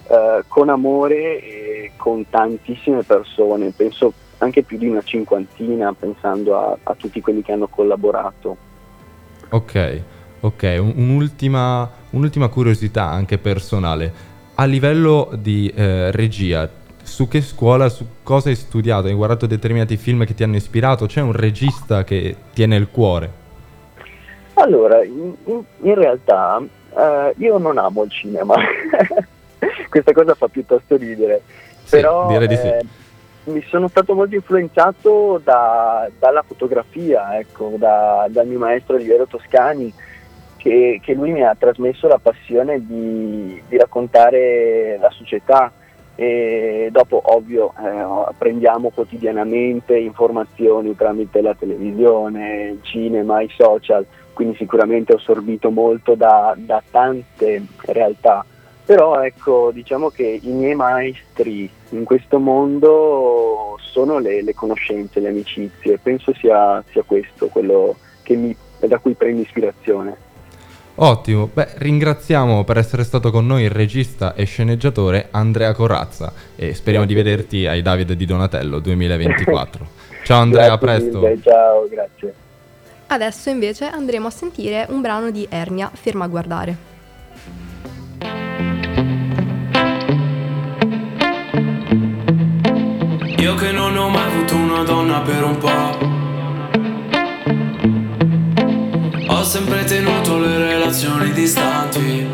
eh, 0.08 0.42
con 0.48 0.68
amore 0.68 1.40
e 1.40 1.92
con 1.96 2.28
tantissime 2.28 3.04
persone, 3.04 3.70
penso 3.70 4.12
anche 4.38 4.64
più 4.64 4.76
di 4.76 4.88
una 4.88 5.02
cinquantina 5.04 5.92
pensando 5.92 6.58
a, 6.58 6.76
a 6.82 6.94
tutti 6.96 7.20
quelli 7.20 7.42
che 7.42 7.52
hanno 7.52 7.68
collaborato. 7.68 8.56
Ok, 9.50 10.02
ok, 10.40 10.82
un'ultima, 10.96 11.88
un'ultima 12.10 12.48
curiosità 12.48 13.04
anche 13.04 13.38
personale. 13.38 14.12
A 14.56 14.64
livello 14.64 15.30
di 15.38 15.72
eh, 15.72 16.10
regia, 16.10 16.68
su 17.04 17.28
che 17.28 17.40
scuola, 17.40 17.88
su 17.88 18.04
cosa 18.24 18.48
hai 18.48 18.56
studiato? 18.56 19.06
Hai 19.06 19.14
guardato 19.14 19.46
determinati 19.46 19.96
film 19.96 20.24
che 20.24 20.34
ti 20.34 20.42
hanno 20.42 20.56
ispirato? 20.56 21.06
C'è 21.06 21.20
un 21.20 21.34
regista 21.34 22.02
che 22.02 22.34
tiene 22.52 22.74
il 22.74 22.88
cuore? 22.90 23.44
Allora, 24.54 25.04
in, 25.04 25.34
in, 25.44 25.62
in 25.82 25.94
realtà 25.94 26.60
uh, 26.96 27.32
io 27.36 27.58
non 27.58 27.78
amo 27.78 28.04
il 28.04 28.10
cinema, 28.10 28.54
questa 29.88 30.12
cosa 30.12 30.34
fa 30.34 30.48
piuttosto 30.48 30.96
ridere, 30.96 31.42
sì, 31.84 31.96
però 31.96 32.26
di 32.38 32.56
sì. 32.56 32.66
eh, 32.66 32.84
mi 33.44 33.62
sono 33.68 33.88
stato 33.88 34.14
molto 34.14 34.34
influenzato 34.34 35.40
da, 35.42 36.08
dalla 36.18 36.42
fotografia, 36.42 37.38
ecco, 37.38 37.74
da, 37.76 38.26
dal 38.28 38.46
mio 38.46 38.58
maestro 38.58 38.96
Oliviero 38.96 39.26
Toscani, 39.26 39.92
che, 40.56 41.00
che, 41.02 41.14
lui 41.14 41.30
mi 41.30 41.44
ha 41.44 41.54
trasmesso 41.56 42.08
la 42.08 42.18
passione 42.18 42.84
di, 42.84 43.62
di 43.68 43.76
raccontare 43.76 44.98
la 45.00 45.10
società. 45.10 45.70
E 46.18 46.88
dopo 46.90 47.20
ovvio 47.24 47.74
eh, 47.78 48.32
prendiamo 48.38 48.88
quotidianamente 48.88 49.98
informazioni 49.98 50.96
tramite 50.96 51.42
la 51.42 51.54
televisione, 51.54 52.68
il 52.70 52.78
cinema, 52.80 53.42
i 53.42 53.50
social, 53.54 54.04
quindi 54.36 54.56
sicuramente 54.56 55.14
ho 55.14 55.16
assorbito 55.16 55.70
molto 55.70 56.14
da, 56.14 56.54
da 56.56 56.82
tante 56.90 57.64
realtà 57.86 58.44
però 58.86 59.20
ecco, 59.20 59.72
diciamo 59.72 60.10
che 60.10 60.38
i 60.40 60.50
miei 60.50 60.76
maestri 60.76 61.68
in 61.88 62.04
questo 62.04 62.38
mondo 62.38 63.76
sono 63.80 64.20
le, 64.20 64.44
le 64.44 64.54
conoscenze, 64.54 65.18
le 65.18 65.30
amicizie, 65.30 65.98
penso 65.98 66.32
sia, 66.34 66.84
sia 66.92 67.02
questo 67.02 67.48
quello 67.48 67.96
mi, 68.28 68.56
da 68.78 68.98
cui 68.98 69.14
prendo 69.14 69.42
ispirazione. 69.42 70.16
Ottimo, 70.98 71.50
beh 71.52 71.70
ringraziamo 71.78 72.62
per 72.62 72.78
essere 72.78 73.02
stato 73.02 73.32
con 73.32 73.44
noi 73.44 73.64
il 73.64 73.70
regista 73.70 74.34
e 74.34 74.44
sceneggiatore 74.44 75.28
Andrea 75.32 75.74
Corazza 75.74 76.32
e 76.54 76.72
speriamo 76.72 77.06
Grazie. 77.06 77.22
di 77.22 77.28
vederti 77.28 77.66
ai 77.66 77.82
David 77.82 78.12
di 78.12 78.24
Donatello 78.24 78.78
2024. 78.78 79.86
Ciao 80.22 80.42
Andrea, 80.42 80.72
a 80.72 80.78
presto. 80.78 81.20
mille, 81.22 81.40
ciao, 81.42 81.88
grazie. 81.88 82.45
Adesso 83.08 83.50
invece 83.50 83.86
andremo 83.88 84.26
a 84.26 84.30
sentire 84.30 84.86
un 84.88 85.00
brano 85.00 85.30
di 85.30 85.46
Ernia, 85.48 85.90
Ferma 85.92 86.24
a 86.24 86.28
guardare. 86.28 86.76
Io 93.38 93.54
che 93.54 93.70
non 93.70 93.96
ho 93.96 94.08
mai 94.08 94.26
avuto 94.26 94.56
una 94.56 94.82
donna 94.82 95.20
per 95.20 95.44
un 95.44 95.56
po'. 95.58 96.14
Ho 99.32 99.44
sempre 99.44 99.84
tenuto 99.84 100.38
le 100.38 100.58
relazioni 100.58 101.32
distanti. 101.32 102.26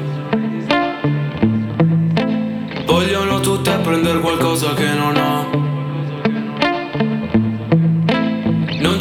Vogliono 2.86 3.40
tutte 3.40 3.76
prendere 3.82 4.20
qualcosa 4.20 4.72
che 4.72 4.92
non 4.94 5.16
ho. 5.16 5.61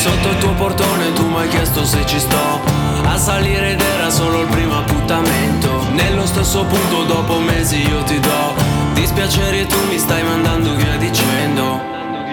Sotto 0.00 0.30
il 0.30 0.38
tuo 0.38 0.54
portone 0.54 1.12
tu 1.12 1.28
mi 1.28 1.40
hai 1.40 1.48
chiesto 1.48 1.84
se 1.84 2.06
ci 2.06 2.18
sto. 2.18 2.60
A 3.04 3.18
salire 3.18 3.72
ed 3.72 3.82
era 3.82 4.08
solo 4.08 4.40
il 4.40 4.46
primo 4.46 4.78
appuntamento. 4.78 5.84
Nello 5.92 6.24
stesso 6.24 6.64
punto 6.64 7.04
dopo 7.04 7.38
mesi 7.38 7.86
io 7.86 8.02
ti 8.04 8.18
do 8.18 8.54
dispiacere 8.94 9.66
tu 9.66 9.76
mi 9.90 9.98
stai 9.98 10.22
mandando 10.22 10.74
via 10.74 10.96
dicendo. 10.96 11.62
Non 11.62 12.24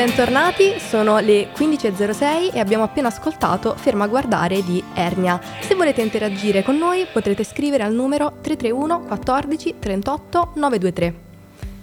Bentornati, 0.00 0.78
sono 0.78 1.18
le 1.18 1.52
15.06 1.52 2.54
e 2.54 2.58
abbiamo 2.58 2.84
appena 2.84 3.08
ascoltato 3.08 3.76
Ferma 3.76 4.04
a 4.04 4.06
guardare 4.06 4.62
di 4.64 4.82
Ernia. 4.94 5.38
Se 5.60 5.74
volete 5.74 6.00
interagire 6.00 6.62
con 6.62 6.78
noi 6.78 7.06
potrete 7.12 7.44
scrivere 7.44 7.82
al 7.82 7.92
numero 7.92 8.38
331 8.40 9.00
14 9.00 9.74
38 9.78 10.52
923. 10.54 11.14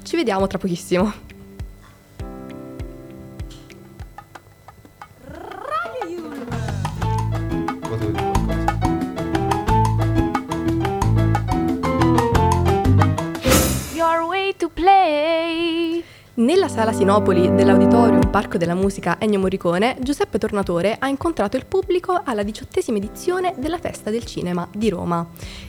Ci 0.02 0.16
vediamo 0.16 0.48
tra 0.48 0.58
pochissimo. 0.58 1.14
Your 13.94 14.24
way 14.28 14.56
to 14.58 14.70
play. 14.70 16.17
Nella 16.40 16.68
sala 16.68 16.94
Sinopoli 16.94 17.56
dell'Auditorium 17.56 18.30
Parco 18.30 18.60
della 18.60 18.76
Musica 18.76 19.16
Ennio 19.20 19.40
Morricone, 19.40 19.98
Giuseppe 20.00 20.38
Tornatore 20.38 20.96
ha 21.00 21.08
incontrato 21.08 21.58
il 21.58 21.66
pubblico 21.66 22.22
alla 22.24 22.44
diciottesima 22.44 22.98
edizione 22.98 23.56
della 23.58 23.80
Festa 23.80 24.12
del 24.12 24.24
Cinema 24.24 24.68
di 24.72 24.88
Roma. 24.90 25.28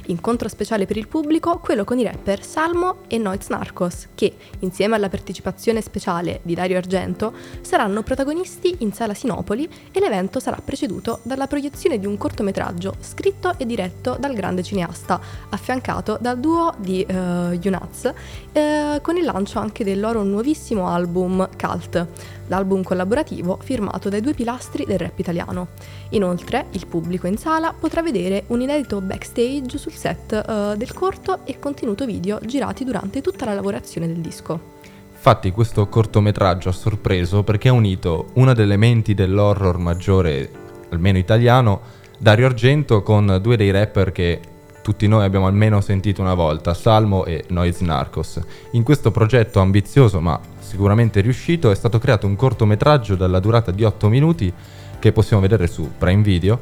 Incontro 0.08 0.46
speciale 0.46 0.84
per 0.84 0.98
il 0.98 1.08
pubblico, 1.08 1.58
quello 1.58 1.84
con 1.84 1.98
i 1.98 2.04
rapper 2.04 2.44
Salmo 2.44 2.98
e 3.08 3.16
Noiz 3.16 3.48
Narcos, 3.48 4.08
che, 4.14 4.34
insieme 4.58 4.94
alla 4.94 5.08
partecipazione 5.08 5.80
speciale 5.80 6.40
di 6.42 6.52
Dario 6.52 6.76
Argento, 6.76 7.32
saranno 7.62 8.02
protagonisti 8.02 8.76
in 8.80 8.92
sala 8.92 9.14
Sinopoli 9.14 9.66
e 9.90 10.00
l'evento 10.00 10.38
sarà 10.38 10.60
preceduto 10.62 11.20
dalla 11.22 11.46
proiezione 11.46 11.98
di 11.98 12.04
un 12.04 12.18
cortometraggio 12.18 12.92
scritto 13.00 13.54
e 13.56 13.64
diretto 13.64 14.18
dal 14.20 14.34
grande 14.34 14.62
cineasta, 14.62 15.18
affiancato 15.48 16.18
dal 16.20 16.38
duo 16.38 16.74
di 16.76 17.06
uh, 17.08 17.52
Yunaz, 17.52 18.12
eh, 18.52 18.98
con 19.00 19.16
il 19.16 19.24
lancio 19.24 19.60
anche 19.60 19.82
del 19.82 19.98
loro 19.98 20.22
nuovissimo 20.22 20.56
album 20.86 21.48
Cult, 21.56 22.06
l'album 22.48 22.82
collaborativo 22.82 23.58
firmato 23.62 24.08
dai 24.08 24.20
due 24.20 24.34
pilastri 24.34 24.84
del 24.84 24.98
rap 24.98 25.18
italiano. 25.18 25.68
Inoltre, 26.10 26.66
il 26.70 26.86
pubblico 26.86 27.26
in 27.26 27.36
sala 27.36 27.74
potrà 27.78 28.02
vedere 28.02 28.44
un 28.48 28.60
inedito 28.60 29.00
backstage 29.00 29.78
sul 29.78 29.92
set 29.92 30.32
eh, 30.32 30.74
del 30.76 30.92
corto 30.92 31.40
e 31.44 31.58
contenuto 31.58 32.06
video 32.06 32.38
girati 32.44 32.84
durante 32.84 33.20
tutta 33.20 33.44
la 33.44 33.54
lavorazione 33.54 34.06
del 34.06 34.18
disco. 34.18 34.76
Infatti 35.12 35.50
questo 35.50 35.88
cortometraggio 35.88 36.68
ha 36.68 36.72
sorpreso 36.72 37.42
perché 37.42 37.68
ha 37.68 37.72
unito 37.72 38.28
una 38.34 38.52
delle 38.52 38.76
menti 38.76 39.14
dell'horror 39.14 39.78
maggiore, 39.78 40.50
almeno 40.90 41.18
italiano, 41.18 41.80
Dario 42.18 42.46
Argento 42.46 43.02
con 43.02 43.38
due 43.42 43.56
dei 43.56 43.70
rapper 43.70 44.12
che 44.12 44.40
tutti 44.88 45.06
noi 45.06 45.22
abbiamo 45.22 45.46
almeno 45.46 45.82
sentito 45.82 46.22
una 46.22 46.32
volta, 46.32 46.72
Salmo 46.72 47.26
e 47.26 47.44
Noise 47.48 47.84
Narcos. 47.84 48.40
In 48.70 48.82
questo 48.82 49.10
progetto 49.10 49.60
ambizioso 49.60 50.18
ma 50.18 50.40
sicuramente 50.60 51.20
riuscito 51.20 51.70
è 51.70 51.74
stato 51.74 51.98
creato 51.98 52.26
un 52.26 52.36
cortometraggio 52.36 53.14
dalla 53.14 53.38
durata 53.38 53.70
di 53.70 53.84
8 53.84 54.08
minuti 54.08 54.50
che 54.98 55.12
possiamo 55.12 55.42
vedere 55.42 55.66
su 55.66 55.90
Prime 55.98 56.22
Video 56.22 56.58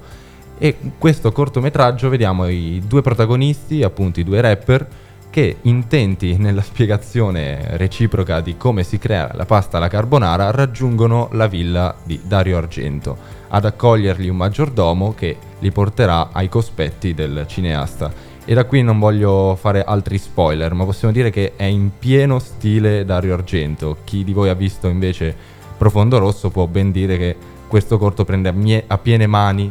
e 0.59 0.75
in 0.81 0.91
questo 0.99 1.31
cortometraggio 1.31 2.09
vediamo 2.09 2.49
i 2.49 2.83
due 2.85 3.01
protagonisti, 3.01 3.85
appunto 3.85 4.19
i 4.19 4.25
due 4.25 4.41
rapper, 4.41 4.89
che 5.37 5.59
intenti 5.65 6.39
nella 6.39 6.63
spiegazione 6.63 7.77
reciproca 7.77 8.41
di 8.41 8.57
come 8.57 8.83
si 8.85 8.97
crea 8.97 9.33
la 9.35 9.45
pasta 9.45 9.77
alla 9.77 9.89
carbonara 9.89 10.51
raggiungono 10.51 11.29
la 11.33 11.47
villa 11.47 11.95
di 12.05 12.19
Dario 12.25 12.57
Argento 12.57 13.19
ad 13.49 13.67
accoglierli 13.67 14.31
un 14.31 14.37
maggiordomo 14.39 15.13
che 15.13 15.37
li 15.59 15.71
porterà 15.71 16.31
ai 16.33 16.49
cospetti 16.49 17.13
del 17.13 17.45
cineasta. 17.47 18.11
E 18.47 18.55
da 18.55 18.65
qui 18.65 18.81
non 18.81 18.99
voglio 18.99 19.55
fare 19.61 19.85
altri 19.85 20.17
spoiler, 20.17 20.73
ma 20.73 20.87
possiamo 20.87 21.13
dire 21.13 21.29
che 21.29 21.53
è 21.55 21.65
in 21.65 21.91
pieno 21.99 22.39
stile 22.39 23.05
Dario 23.05 23.35
Argento. 23.35 23.99
Chi 24.05 24.25
di 24.25 24.33
voi 24.33 24.49
ha 24.49 24.55
visto 24.55 24.89
invece 24.89 25.37
Profondo 25.77 26.17
Rosso 26.17 26.49
può 26.49 26.67
ben 26.67 26.91
dire 26.91 27.19
che 27.19 27.37
questo 27.69 27.99
corto 27.99 28.25
prende 28.25 28.49
a, 28.49 28.53
mie- 28.53 28.85
a 28.87 28.97
piene 28.97 29.27
mani, 29.27 29.71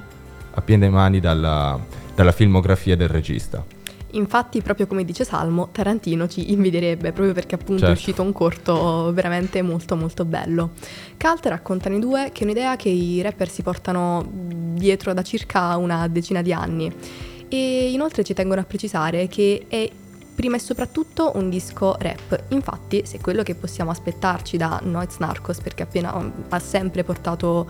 a 0.53 0.61
piene 0.61 0.89
mani 0.89 1.19
dalla, 1.19 1.79
dalla 2.13 2.31
filmografia 2.31 2.95
del 2.95 3.09
regista. 3.09 3.74
Infatti, 4.15 4.61
proprio 4.61 4.87
come 4.87 5.03
dice 5.03 5.23
Salmo, 5.23 5.69
Tarantino 5.71 6.27
ci 6.27 6.51
invidierebbe 6.51 7.11
proprio 7.11 7.33
perché 7.33 7.55
appunto 7.55 7.81
Certo. 7.81 7.93
è 7.93 7.97
uscito 7.97 8.21
un 8.21 8.31
corto 8.31 9.11
veramente 9.13 9.61
molto 9.61 9.95
molto 9.95 10.25
bello. 10.25 10.71
Cult 11.17 11.45
raccontano 11.47 11.95
i 11.95 11.99
due 11.99 12.29
che 12.31 12.41
è 12.41 12.43
un'idea 12.43 12.75
che 12.75 12.89
i 12.89 13.21
rapper 13.21 13.49
si 13.49 13.61
portano 13.61 14.25
dietro 14.31 15.13
da 15.13 15.21
circa 15.21 15.75
una 15.77 16.07
decina 16.07 16.41
di 16.41 16.53
anni. 16.53 16.91
E 17.47 17.91
inoltre 17.91 18.23
ci 18.23 18.33
tengono 18.33 18.61
a 18.61 18.63
precisare 18.63 19.27
che 19.27 19.65
è 19.67 19.89
prima 20.35 20.57
e 20.57 20.59
soprattutto 20.59 21.31
un 21.35 21.49
disco 21.49 21.95
rap. 21.97 22.43
Infatti, 22.49 23.03
se 23.05 23.19
quello 23.19 23.41
che 23.41 23.55
possiamo 23.55 23.89
aspettarci 23.89 24.57
da 24.57 24.79
Noiz 24.83 25.17
Narcos, 25.17 25.59
perché 25.59 25.83
appena 25.83 26.13
um, 26.15 26.31
ha 26.49 26.59
sempre 26.59 27.03
portato 27.03 27.67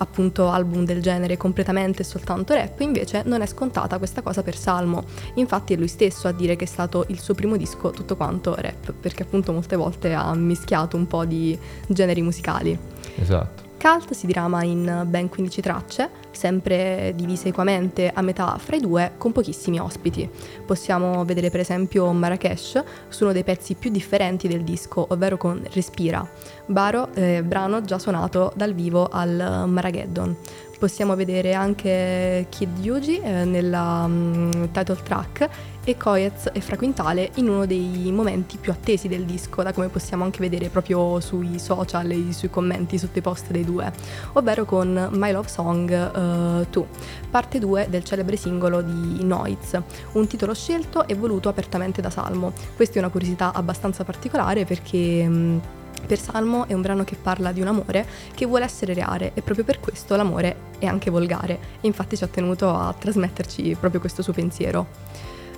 appunto 0.00 0.48
album 0.48 0.84
del 0.84 1.00
genere 1.00 1.36
completamente 1.36 2.04
soltanto 2.04 2.54
rap, 2.54 2.80
invece 2.80 3.22
non 3.24 3.40
è 3.40 3.46
scontata 3.46 3.98
questa 3.98 4.20
cosa 4.22 4.42
per 4.42 4.56
Salmo. 4.56 5.04
Infatti 5.34 5.74
è 5.74 5.76
lui 5.76 5.88
stesso 5.88 6.28
a 6.28 6.32
dire 6.32 6.56
che 6.56 6.64
è 6.64 6.68
stato 6.68 7.04
il 7.08 7.20
suo 7.20 7.34
primo 7.34 7.56
disco 7.56 7.90
tutto 7.90 8.16
quanto 8.16 8.54
rap, 8.56 8.92
perché 8.92 9.22
appunto 9.22 9.52
molte 9.52 9.76
volte 9.76 10.12
ha 10.12 10.34
mischiato 10.34 10.96
un 10.96 11.06
po' 11.06 11.24
di 11.24 11.56
generi 11.86 12.22
musicali. 12.22 12.76
Esatto. 13.16 13.66
Cult 13.78 14.12
si 14.12 14.26
dirama 14.26 14.64
in 14.64 15.04
ben 15.06 15.28
15 15.28 15.60
tracce, 15.60 16.10
sempre 16.38 17.12
divise 17.16 17.48
equamente 17.48 18.12
a 18.14 18.22
metà 18.22 18.56
fra 18.58 18.76
i 18.76 18.80
due, 18.80 19.14
con 19.18 19.32
pochissimi 19.32 19.80
ospiti. 19.80 20.30
Possiamo 20.64 21.24
vedere 21.24 21.50
per 21.50 21.58
esempio 21.58 22.12
Marrakesh 22.12 22.84
su 23.08 23.24
uno 23.24 23.32
dei 23.32 23.42
pezzi 23.42 23.74
più 23.74 23.90
differenti 23.90 24.46
del 24.46 24.62
disco, 24.62 25.04
ovvero 25.10 25.36
con 25.36 25.60
Respira, 25.72 26.26
Baro, 26.66 27.08
eh, 27.14 27.42
brano 27.42 27.82
già 27.82 27.98
suonato 27.98 28.52
dal 28.54 28.72
vivo 28.72 29.08
al 29.10 29.64
Marageddon. 29.66 30.36
Possiamo 30.78 31.16
vedere 31.16 31.54
anche 31.54 32.46
Kid 32.50 32.78
Yuji 32.78 33.18
eh, 33.18 33.44
nella 33.44 34.06
mm, 34.06 34.66
title 34.70 35.02
track 35.02 35.48
e 35.82 35.96
Coyez 35.96 36.50
e 36.52 36.60
Fra 36.60 36.76
Quintale 36.76 37.30
in 37.34 37.48
uno 37.48 37.66
dei 37.66 38.12
momenti 38.12 38.58
più 38.58 38.70
attesi 38.70 39.08
del 39.08 39.24
disco, 39.24 39.64
da 39.64 39.72
come 39.72 39.88
possiamo 39.88 40.22
anche 40.22 40.38
vedere 40.38 40.68
proprio 40.68 41.18
sui 41.18 41.58
social 41.58 42.08
e 42.12 42.32
sui 42.32 42.48
commenti 42.48 42.96
sotto 42.96 43.18
i 43.18 43.22
post 43.22 43.50
dei 43.50 43.64
due, 43.64 43.90
ovvero 44.34 44.64
con 44.64 45.08
My 45.14 45.32
Love 45.32 45.48
Song 45.48 45.90
eh, 45.90 46.66
2, 46.70 46.86
parte 47.28 47.58
2 47.58 47.86
del 47.90 48.04
celebre 48.04 48.36
singolo 48.36 48.80
di 48.80 49.24
Noiz, 49.24 49.80
un 50.12 50.28
titolo 50.28 50.54
scelto 50.54 51.08
e 51.08 51.14
voluto 51.14 51.48
apertamente 51.48 52.00
da 52.00 52.10
Salmo. 52.10 52.52
Questa 52.76 52.94
è 52.94 52.98
una 52.98 53.08
curiosità 53.10 53.52
abbastanza 53.52 54.04
particolare 54.04 54.64
perché... 54.64 55.26
mm, 55.26 55.58
per 56.06 56.18
Salmo 56.18 56.66
è 56.66 56.72
un 56.72 56.80
brano 56.80 57.04
che 57.04 57.16
parla 57.16 57.52
di 57.52 57.60
un 57.60 57.68
amore 57.68 58.06
che 58.34 58.46
vuole 58.46 58.64
essere 58.64 58.94
reale 58.94 59.32
e 59.34 59.42
proprio 59.42 59.64
per 59.64 59.80
questo 59.80 60.16
l'amore 60.16 60.56
è 60.78 60.86
anche 60.86 61.10
volgare 61.10 61.58
e 61.80 61.86
infatti 61.86 62.16
ci 62.16 62.24
ha 62.24 62.28
tenuto 62.28 62.68
a 62.70 62.94
trasmetterci 62.96 63.76
proprio 63.78 64.00
questo 64.00 64.22
suo 64.22 64.32
pensiero. 64.32 64.86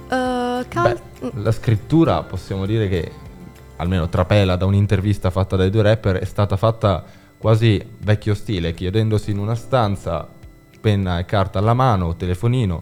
Uh, 0.04 0.66
Cal- 0.68 1.00
Beh, 1.20 1.30
la 1.34 1.52
scrittura 1.52 2.22
possiamo 2.22 2.66
dire 2.66 2.88
che, 2.88 3.12
almeno 3.76 4.08
trapela 4.08 4.56
da 4.56 4.66
un'intervista 4.66 5.30
fatta 5.30 5.56
dai 5.56 5.70
due 5.70 5.82
rapper, 5.82 6.16
è 6.16 6.24
stata 6.24 6.56
fatta 6.56 7.04
quasi 7.38 7.80
vecchio 7.98 8.34
stile, 8.34 8.74
chiedendosi 8.74 9.30
in 9.30 9.38
una 9.38 9.54
stanza 9.54 10.28
penna 10.80 11.18
e 11.18 11.24
carta 11.24 11.58
alla 11.58 11.74
mano, 11.74 12.16
telefonino 12.16 12.80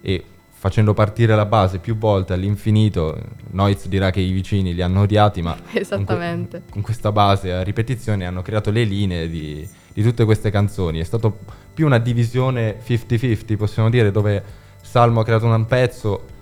e 0.00 0.24
facendo 0.58 0.94
partire 0.94 1.36
la 1.36 1.44
base 1.44 1.78
più 1.78 1.96
volte 1.96 2.32
all'infinito. 2.32 3.16
Noiz 3.50 3.86
dirà 3.88 4.10
che 4.10 4.20
i 4.20 4.30
vicini 4.32 4.74
li 4.74 4.82
hanno 4.82 5.02
odiati, 5.02 5.42
ma 5.42 5.56
con 5.88 6.04
que- 6.04 6.62
con 6.70 6.82
questa 6.82 7.12
base 7.12 7.52
a 7.52 7.62
ripetizione 7.62 8.26
hanno 8.26 8.42
creato 8.42 8.70
le 8.70 8.84
linee 8.84 9.28
di, 9.28 9.66
di 9.92 10.02
tutte 10.02 10.24
queste 10.24 10.50
canzoni. 10.50 10.98
È 10.98 11.04
stato 11.04 11.38
più 11.74 11.86
una 11.86 11.98
divisione 11.98 12.78
50-50, 12.84 13.56
possiamo 13.56 13.90
dire, 13.90 14.10
dove 14.10 14.42
Salmo 14.80 15.20
ha 15.20 15.24
creato 15.24 15.46
un 15.46 15.66
pezzo, 15.66 16.34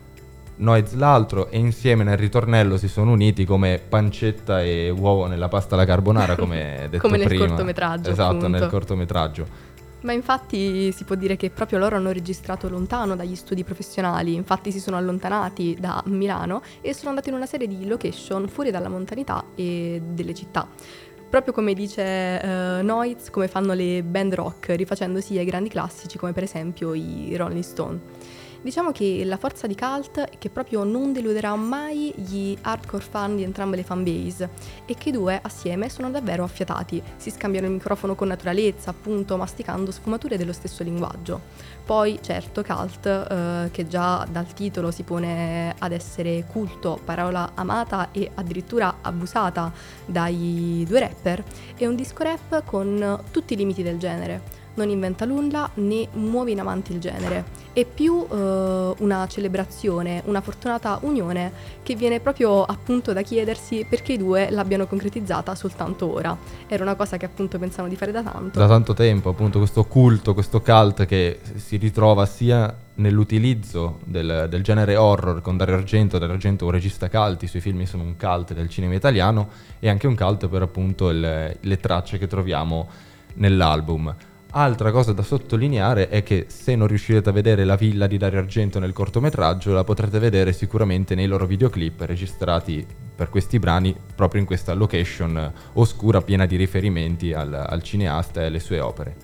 Noiz 0.57 0.92
l'altro 0.94 1.50
e 1.50 1.59
insieme 1.59 2.05
nel 2.05 2.16
ritornello 2.16 2.77
si 2.77 2.87
sono 2.87 3.11
uniti 3.11 3.44
come 3.44 3.81
pancetta 3.87 4.62
e 4.62 4.88
uovo 4.88 5.27
nella 5.27 5.48
pasta 5.48 5.74
alla 5.74 5.85
carbonara, 5.85 6.37
come 6.37 6.87
detto 6.88 7.03
Come 7.03 7.16
nel 7.18 7.27
prima. 7.27 7.46
cortometraggio, 7.46 8.11
Esatto, 8.11 8.37
appunto. 8.37 8.48
nel 8.59 8.68
cortometraggio. 8.68 9.72
Ma 10.04 10.12
infatti 10.12 10.92
si 10.92 11.04
può 11.04 11.14
dire 11.14 11.36
che 11.36 11.48
proprio 11.48 11.78
loro 11.78 11.96
hanno 11.96 12.12
registrato 12.12 12.68
lontano 12.68 13.16
dagli 13.16 13.34
studi 13.34 13.64
professionali, 13.64 14.34
infatti 14.34 14.70
si 14.70 14.78
sono 14.78 14.98
allontanati 14.98 15.78
da 15.80 16.02
Milano 16.06 16.62
e 16.82 16.92
sono 16.92 17.08
andati 17.08 17.30
in 17.30 17.34
una 17.34 17.46
serie 17.46 17.66
di 17.66 17.86
location 17.86 18.46
fuori 18.48 18.70
dalla 18.70 18.90
montanità 18.90 19.42
e 19.54 20.02
delle 20.04 20.34
città. 20.34 20.68
Proprio 21.30 21.54
come 21.54 21.72
dice 21.72 22.02
eh, 22.02 22.82
Noiz, 22.82 23.30
come 23.30 23.48
fanno 23.48 23.72
le 23.72 24.02
band 24.02 24.34
rock, 24.34 24.74
rifacendosi 24.76 25.38
ai 25.38 25.44
grandi 25.46 25.70
classici 25.70 26.18
come 26.18 26.32
per 26.32 26.42
esempio 26.42 26.92
i 26.92 27.34
Rolling 27.34 27.64
Stone. 27.64 27.98
Diciamo 28.64 28.92
che 28.92 29.20
la 29.27 29.37
forza 29.37 29.66
di 29.66 29.77
Cult 29.77 30.18
è 30.20 30.38
che 30.38 30.48
proprio 30.48 30.85
non 30.85 31.12
deluderà 31.12 31.55
mai 31.55 32.14
gli 32.16 32.57
hardcore 32.62 33.05
fan 33.05 33.37
di 33.37 33.42
entrambe 33.42 33.77
le 33.77 33.83
fanbase 33.83 34.48
e 34.87 34.94
che 34.94 35.11
i 35.11 35.12
due 35.12 35.38
assieme 35.42 35.90
sono 35.90 36.11
davvero 36.11 36.44
affiatati, 36.44 37.03
si 37.16 37.31
scambiano 37.31 37.66
il 37.66 37.74
microfono 37.74 38.14
con 38.14 38.29
naturalezza, 38.29 38.88
appunto 38.88 39.37
masticando 39.37 39.90
sfumature 39.90 40.38
dello 40.38 40.55
stesso 40.55 40.83
linguaggio. 40.83 41.42
Poi, 41.85 42.20
certo, 42.22 42.64
Cult, 42.64 43.05
eh, 43.05 43.68
che 43.70 43.87
già 43.87 44.27
dal 44.31 44.50
titolo 44.55 44.90
si 44.90 45.03
pone 45.03 45.74
ad 45.79 45.92
essere 45.92 46.46
culto, 46.50 46.98
parola 47.05 47.50
amata 47.53 48.12
e 48.12 48.31
addirittura 48.33 48.96
abusata 49.03 49.70
dai 50.07 50.87
due 50.88 51.00
rapper, 51.00 51.44
è 51.77 51.85
un 51.85 51.96
disco 51.96 52.22
rap 52.22 52.64
con 52.64 53.24
tutti 53.31 53.53
i 53.53 53.57
limiti 53.57 53.83
del 53.83 53.98
genere 53.98 54.62
non 54.74 54.88
inventa 54.88 55.24
nulla 55.24 55.70
né 55.74 56.08
muove 56.12 56.50
in 56.50 56.60
avanti 56.60 56.92
il 56.92 57.00
genere. 57.00 57.62
È 57.72 57.84
più 57.84 58.24
eh, 58.30 58.94
una 58.98 59.26
celebrazione, 59.26 60.22
una 60.26 60.40
fortunata 60.40 60.98
unione 61.02 61.52
che 61.82 61.94
viene 61.96 62.20
proprio 62.20 62.62
appunto 62.62 63.12
da 63.12 63.22
chiedersi 63.22 63.84
perché 63.88 64.12
i 64.12 64.18
due 64.18 64.50
l'abbiano 64.50 64.87
concretizzata 64.87 65.54
soltanto 65.54 66.12
ora. 66.12 66.37
Era 66.66 66.82
una 66.82 66.94
cosa 66.94 67.16
che 67.16 67.24
appunto 67.24 67.58
pensavano 67.58 67.88
di 67.88 67.96
fare 67.96 68.12
da 68.12 68.22
tanto. 68.22 68.58
Da 68.58 68.66
tanto 68.66 68.94
tempo, 68.94 69.30
appunto, 69.30 69.58
questo 69.58 69.84
culto, 69.84 70.34
questo 70.34 70.60
cult 70.60 71.06
che 71.06 71.40
si 71.56 71.76
ritrova 71.76 72.26
sia 72.26 72.74
nell'utilizzo 72.96 73.98
del, 74.04 74.46
del 74.48 74.62
genere 74.62 74.96
horror 74.96 75.40
con 75.40 75.56
Dario 75.56 75.74
Argento, 75.74 76.18
Dario 76.18 76.34
Argento 76.34 76.64
è 76.64 76.66
un 76.68 76.72
regista 76.72 77.08
cult, 77.08 77.42
i 77.42 77.48
suoi 77.48 77.60
film 77.60 77.82
sono 77.84 78.04
un 78.04 78.16
cult 78.16 78.52
del 78.52 78.68
cinema 78.68 78.94
italiano 78.94 79.48
e 79.80 79.88
anche 79.88 80.06
un 80.06 80.14
cult 80.14 80.46
per 80.46 80.62
appunto 80.62 81.10
il- 81.10 81.56
le 81.58 81.80
tracce 81.80 82.18
che 82.18 82.28
troviamo 82.28 82.88
nell'album. 83.34 84.14
Altra 84.56 84.92
cosa 84.92 85.12
da 85.12 85.24
sottolineare 85.24 86.08
è 86.08 86.22
che 86.22 86.44
se 86.46 86.76
non 86.76 86.86
riuscirete 86.86 87.28
a 87.28 87.32
vedere 87.32 87.64
la 87.64 87.74
villa 87.74 88.06
di 88.06 88.16
Dario 88.16 88.38
Argento 88.38 88.78
nel 88.78 88.92
cortometraggio, 88.92 89.72
la 89.72 89.82
potrete 89.82 90.20
vedere 90.20 90.52
sicuramente 90.52 91.16
nei 91.16 91.26
loro 91.26 91.44
videoclip 91.44 92.02
registrati 92.02 92.86
per 93.16 93.30
questi 93.30 93.58
brani 93.58 93.96
proprio 94.14 94.40
in 94.40 94.46
questa 94.46 94.72
location 94.74 95.52
oscura 95.72 96.20
piena 96.20 96.46
di 96.46 96.54
riferimenti 96.54 97.32
al, 97.32 97.52
al 97.52 97.82
cineasta 97.82 98.42
e 98.42 98.44
alle 98.44 98.60
sue 98.60 98.78
opere. 98.78 99.16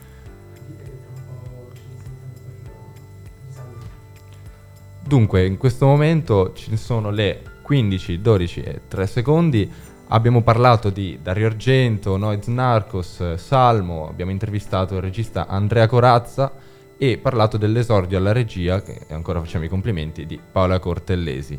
Dunque, 5.06 5.46
in 5.46 5.58
questo 5.58 5.86
momento 5.86 6.54
ci 6.54 6.76
sono 6.76 7.10
le 7.10 7.42
15, 7.62 8.20
12 8.20 8.62
e 8.62 8.80
3 8.88 9.06
secondi. 9.06 9.72
Abbiamo 10.12 10.42
parlato 10.42 10.90
di 10.90 11.20
Dario 11.22 11.46
Argento, 11.46 12.16
Noiz 12.16 12.48
Narcos, 12.48 13.34
Salmo, 13.34 14.08
abbiamo 14.08 14.32
intervistato 14.32 14.96
il 14.96 15.02
regista 15.02 15.46
Andrea 15.46 15.86
Corazza 15.86 16.52
e 16.98 17.16
parlato 17.16 17.56
dell'esordio 17.56 18.18
alla 18.18 18.32
regia, 18.32 18.82
che 18.82 19.02
ancora 19.10 19.38
facciamo 19.40 19.64
i 19.64 19.68
complimenti, 19.68 20.26
di 20.26 20.38
Paola 20.50 20.80
Cortellesi. 20.80 21.58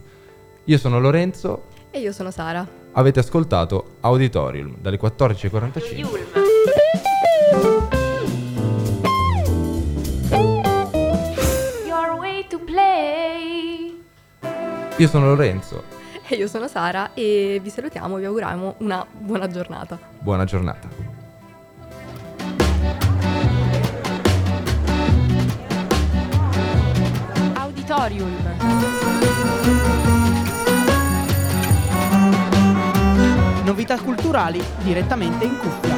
Io 0.66 0.78
sono 0.78 1.00
Lorenzo, 1.00 1.68
E 1.92 2.00
io 2.00 2.12
sono 2.12 2.30
Sara. 2.30 2.68
avete 2.92 3.20
ascoltato 3.22 3.96
Auditorium 4.02 4.76
dalle 4.82 5.00
14.45. 5.00 6.20
Your 11.88 12.18
way 12.20 12.46
to 12.50 12.60
play. 12.60 13.98
Io 14.98 15.08
sono 15.08 15.28
Lorenzo, 15.28 15.84
e 16.32 16.36
io 16.40 16.48
sono 16.48 16.70
Sara 16.70 17.12
e 17.14 17.60
vi 17.62 17.70
salutiamo, 17.70 18.16
e 18.16 18.20
vi 18.22 18.26
auguriamo 18.26 18.76
una 18.78 19.06
buona 19.12 19.48
giornata. 19.50 20.00
Buona 20.20 20.46
giornata. 20.46 20.88
Auditorium. 27.56 28.32
Novità 33.66 34.00
culturali 34.00 34.64
direttamente 34.84 35.44
in 35.44 35.58
cuffia. 35.58 35.91